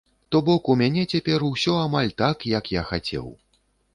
То 0.35 0.39
бок 0.45 0.69
у 0.73 0.75
мяне 0.81 1.03
цяпер 1.15 1.45
усё 1.49 1.75
амаль 1.83 2.11
так, 2.23 2.37
як 2.57 2.73
я 2.79 2.87
хацеў. 2.95 3.29